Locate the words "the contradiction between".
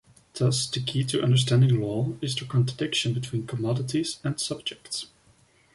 2.35-3.45